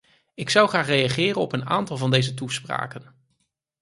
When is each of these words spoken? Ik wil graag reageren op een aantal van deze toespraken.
Ik 0.33 0.49
wil 0.49 0.67
graag 0.67 0.85
reageren 0.85 1.41
op 1.41 1.53
een 1.53 1.65
aantal 1.69 1.97
van 1.97 2.11
deze 2.11 2.33
toespraken. 2.33 3.15